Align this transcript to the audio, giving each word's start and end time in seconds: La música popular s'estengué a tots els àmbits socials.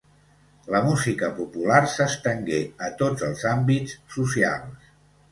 La 0.75 0.79
música 0.85 1.27
popular 1.39 1.81
s'estengué 1.95 2.61
a 2.87 2.89
tots 3.01 3.25
els 3.27 3.43
àmbits 3.51 3.93
socials. 4.15 4.89